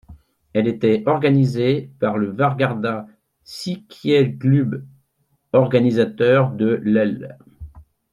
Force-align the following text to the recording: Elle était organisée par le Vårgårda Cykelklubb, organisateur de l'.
Elle 0.53 0.67
était 0.67 1.03
organisée 1.05 1.91
par 1.99 2.17
le 2.17 2.31
Vårgårda 2.31 3.05
Cykelklubb, 3.43 4.83
organisateur 5.53 6.49
de 6.53 6.81
l'. 6.83 7.37